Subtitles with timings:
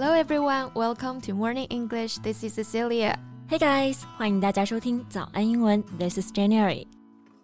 [0.00, 2.18] Hello everyone, welcome to Morning English.
[2.18, 3.18] This is Cecilia.
[3.48, 5.82] Hey guys，欢迎大家收听早安英文。
[5.98, 6.86] This is January.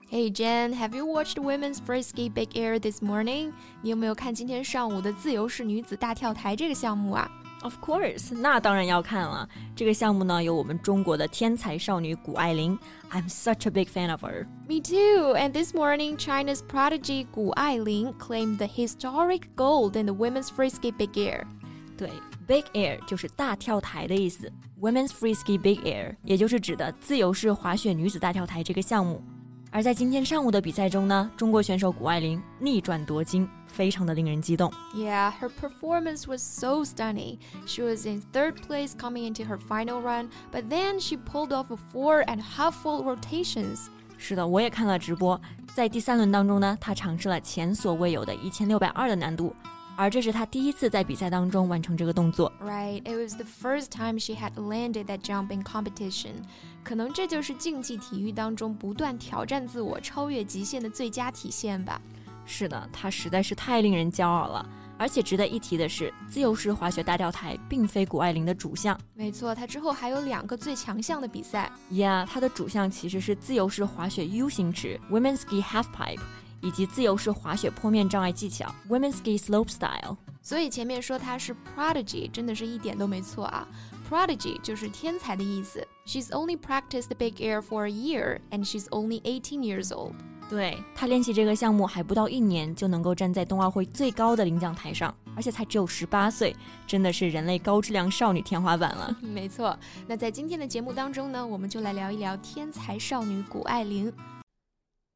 [0.09, 3.51] Hey Jen, have you watched Women's Free Ski Big Air this morning?
[3.83, 7.29] 你有没有看今天上午的自由式女子大跳台这个项目啊
[7.63, 9.49] ？Of course，那当然要看了。
[9.75, 12.79] 这个项目呢，有我们中国的天才少女谷爱凌。
[13.11, 14.47] I'm such a big fan of her.
[14.69, 15.35] Me too.
[15.35, 17.51] And this morning, China's prodigy Gu
[18.17, 21.43] claimed the historic gold in the women's free ski big air.
[21.97, 22.11] 对，
[22.48, 24.52] ，big air 就是大跳台的意思。
[24.82, 29.22] Women's frisbee big air 也就是指的自由式滑雪女子大跳台这个项目。
[29.72, 34.72] 而在今天上午的比赛中呢，中国选手谷爱凌逆转夺金，非常的令人激动。
[34.96, 37.38] Yeah, her performance was so stunning.
[37.68, 41.68] She was in third place coming into her final run, but then she pulled off
[41.72, 43.88] a four and half full rotations.
[44.18, 45.40] 是的，我也看了直播，
[45.76, 49.56] 在第三轮当中呢，她尝试了前所未有的一千六百二的难度。
[49.97, 52.53] 而这是她第一次在比赛当中完成这个动作。
[52.61, 56.35] Right, it was the first time she had landed that jump in competition.
[56.83, 62.01] 可能这就是竞技体育当中不断挑战自我、超越极限的最佳体现吧。
[62.45, 64.69] 是的，她实在是太令人骄傲了。
[64.97, 68.97] 而且值得一提的是，自由式滑雪大跳台并非谷爱凌的主项。
[69.13, 71.69] 没错，她之后还有两个最强项的比赛。
[71.91, 76.21] Yeah，她的主项其实是自由式滑雪 U 型池 （Women's Ski Halfpipe）。
[76.65, 80.17] 以及自由式滑雪坡面障碍技巧 （Women's Ski Slopestyle）。
[80.43, 83.69] 所以前面说她是 prodigy，真的是一点都没错啊。
[84.11, 85.87] Prodigy 就是天才的意思。
[86.07, 90.13] She's only practiced big air for a year, and she's only 18 years old.
[90.51, 96.55] 对她练习这个项目还不到一年，就能够站在冬奥会最高的领奖台上，而且才只有十八岁，
[96.87, 99.17] 真的是人类高质量少女天花板了。
[99.25, 99.75] 没错，
[100.07, 104.13] 那在今天的节目当中呢，我们就来聊一聊天才少女谷爱凌。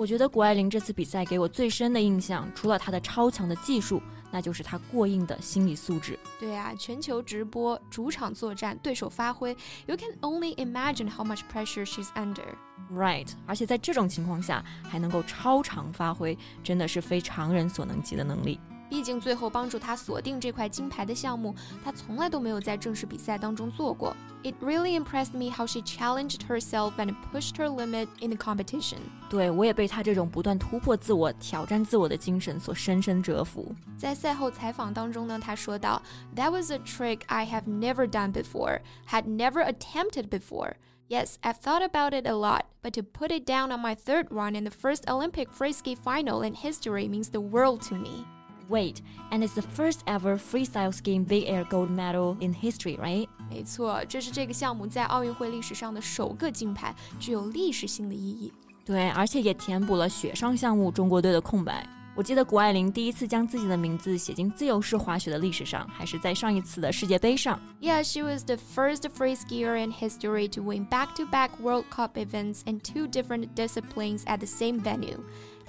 [0.00, 4.00] 我觉得谷爱凌这次比赛给我最深的印象，除了她的超强的技术。
[4.32, 6.18] 那就是她过硬的心理素质。
[6.38, 12.54] 对啊，全球直播，主场作战，对手发挥，You can only imagine how much pressure she's under.
[12.90, 18.58] Right，而且在这种情况下还能够超常发挥，真的是非常人所能及的能力。
[18.89, 24.15] 毕竟最后帮助他锁定这块金牌的项目，他从来都没有在正式比赛当中做过。
[24.43, 28.99] It really impressed me how she challenged herself and pushed her limit in the competition。
[29.27, 33.73] 对我也被她这种不断突破自我、挑战自我的精神所深深折服。
[33.97, 36.01] 在赛后采访当中呢，她说道：“
[36.35, 40.73] That was a trick I have never done before, had never attempted before.”
[41.09, 44.27] Yes, I've thought about it a lot, but to put it down on my third
[44.29, 48.25] run in the first Olympic freeski final in history means the world to me
[48.69, 48.97] weight,
[49.31, 53.27] and it's the first ever freestyle skiing big air gold medal in history, right?
[53.49, 58.51] 没错，这是这个项目在奥运会历史上的首个金牌，具有历史性的意义。
[58.83, 61.87] 对，而且也填补了雪上项目中国队的空白。
[62.15, 67.59] 我记得谷爱凌第一次将自己的名字写进自由式滑雪的历史上，还是在上一次的世界杯上。
[67.81, 72.79] Yeah, she was the first free skier in history to win back-to-back World Cup events in
[72.79, 75.19] two different disciplines at the same venue.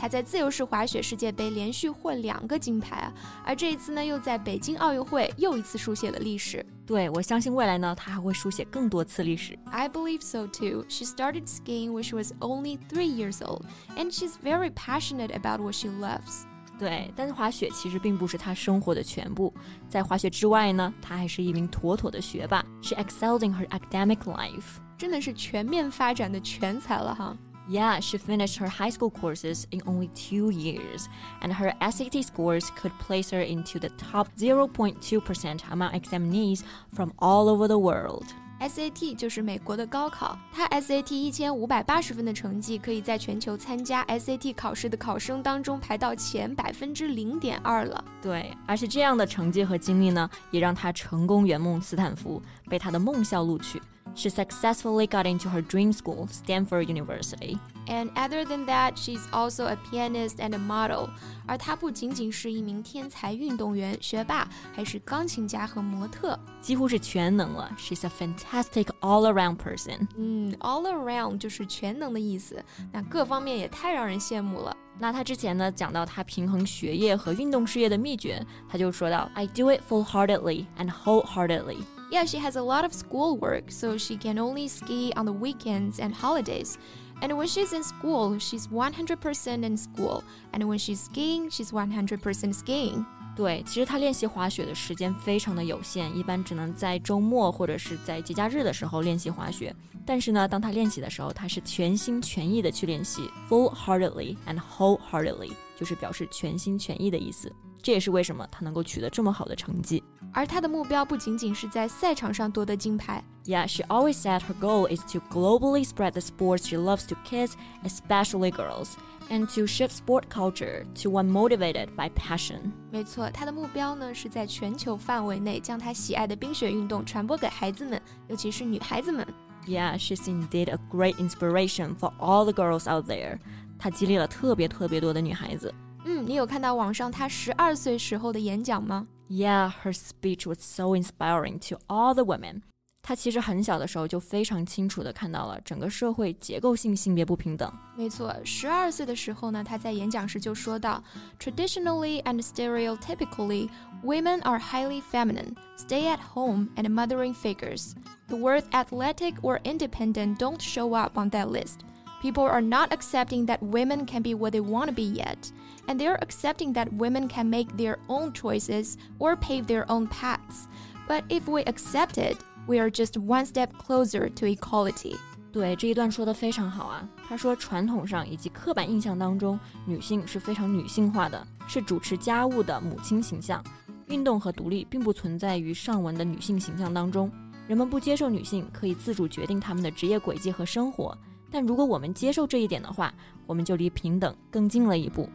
[0.02, 3.14] 她在自由式滑雪世界杯连续获两个金牌啊，
[3.46, 6.66] 而这一次呢，又在北京奥运会又一次书写了历史。
[6.88, 9.56] 对我相信未来呢，她还会书写更多次历史。
[9.66, 10.84] I believe so too.
[10.90, 13.62] She started skiing when she was only three years old,
[13.96, 16.46] and she's very passionate about what she loves.
[16.80, 19.54] 对，但是滑雪其实并不是她生活的全部。
[19.88, 22.66] 在滑雪之外呢，她还是一名妥妥的学霸。
[22.82, 24.80] She excelled in her academic life.
[24.98, 27.38] 真的是全面发展的全才了哈。
[27.71, 31.07] Yeah, she finished her high school courses in only two years,
[31.41, 36.61] and her SAT scores could place her into the top 0.2% among examinees
[36.95, 38.27] from all over the world.
[38.61, 48.03] SAT 就是美国的高考，他 SAT 一千五百八十分的成绩，可以在全球参加 SAT 考试的考生当中排到前百分之零点二了。
[48.23, 53.83] 对，而且这样的成绩和经历呢，也让他成功圆梦斯坦福，被他的梦校录取。
[54.15, 57.59] she successfully got into her dream school, Stanford University.
[57.89, 61.11] And other than that, she's also a pianist and a model.
[61.47, 67.71] 而她不仅仅是一名天才运动员、学霸，还是钢琴家和模特，几乎是全能了。
[67.79, 70.09] She's a fantastic all-around person.
[70.17, 74.77] 嗯，all around 就是全能的意思，那各方面也太让人羡慕了。
[74.99, 81.77] 那他之前呢讲到他平衡学业和运动事业的秘诀，他就说到：“I do it full-heartedly and wholeheartedly.”
[82.11, 85.99] Yeah, she has a lot of schoolwork, so she can only ski on the weekends
[85.99, 86.75] and holidays.
[87.21, 90.23] And when she's in school, she's 100% in school.
[90.53, 93.05] And when she's skiing, she's 100% skiing.
[93.35, 99.75] 对，其实她练习滑雪的时间非常的有限，一般只能在周末或者是在节假日的时候练习滑雪。
[100.07, 107.53] 但是呢，当她练习的时候，她是全心全意的去练习，full-heartedly and wholeheartedly，就是表示全心全意的意思。
[107.83, 110.03] 这也是为什么她能够取得这么好的成绩。
[110.33, 113.23] 而她的目标不仅仅是在赛场上夺得金牌。
[113.45, 117.53] Yeah, she always said her goal is to globally spread the sports she loves to kids,
[117.85, 118.95] especially girls
[119.31, 122.73] and to shift sport culture to one motivated by passion.
[122.91, 129.27] 没错，他的目标呢是在全球范围内将他喜爱的冰雪运动传播给孩子们，尤其是女孩子们。
[129.67, 133.39] Yeah, she's indeed a great inspiration for all the girls out there.
[133.79, 135.73] 她激励了特别特别多的女孩子。
[136.05, 142.63] 嗯，你有看到网上她十二岁时候的演讲吗 ？Yeah, her speech was so inspiring to all the women.
[143.03, 147.73] 他其实很小的时候就非常清楚地看到了整个社会结构性性别不平等。
[147.97, 151.01] 没错，十二岁的时候呢，他在演讲时就说到：“
[151.39, 153.69] Traditionally and stereotypically,
[154.03, 157.93] women are highly feminine, stay-at-home and mothering figures.
[158.27, 161.83] The words athletic or independent don't show up on that list.
[162.23, 165.51] People are not accepting that women can be what they want to be yet,
[165.87, 170.67] and they're accepting that women can make their own choices or pave their own paths.
[171.07, 175.17] But if we accept it, we are just one step closer to equality.
[175.53, 177.09] 对这一段说的非常好啊。
[177.29, 183.63] 他说，传统上以及刻板印象当中，女性是非常女性化的，是主持家务的母亲形象。
[184.09, 187.31] 运动和独立并不存在于上文的女性形象当中。
[187.69, 191.17] 人们不接受女性可以自主决定她们的职业轨迹和生活。
[191.51, 193.13] 但如果我们接受这一点的话，
[193.47, 195.29] 我们就离平等更近了一步。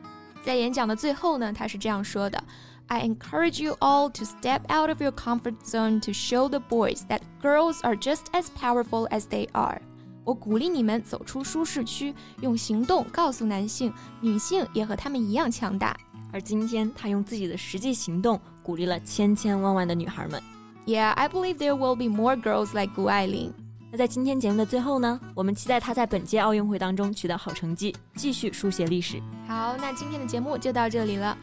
[0.43, 2.43] 在演讲的最后呢，他是这样说的。
[2.87, 7.21] I encourage you all to step out of your comfort zone to show the boys that
[7.41, 9.81] girls are just as powerful as they are.
[10.25, 15.95] 我鼓励你们走出舒适区，用行动告诉男性，女性也和他们一样强大。
[16.33, 20.41] 而今天，他用自己的实际行动鼓励了千千万万的女孩们。
[20.85, 23.53] Yeah, I believe there will be more girls like 谷爱凌。
[23.90, 29.22] 那在今天节目的最后呢，我们期待他在本届奥运会当中取得好成绩，继续书写历史。
[29.46, 31.36] 好，那今天的节目就到这里了。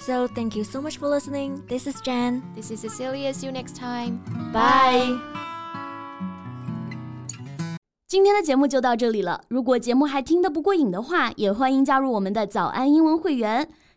[0.00, 1.62] So thank you so much for listening.
[1.66, 2.42] This is Jan.
[2.54, 3.32] This is Cecilia.
[3.32, 4.18] See you next time.
[4.52, 5.18] Bye.
[8.08, 9.42] 今天的节目就到这里了。
[9.48, 13.68] 如果节目还听得不过瘾的话，也欢迎加入我们的早安英文会员。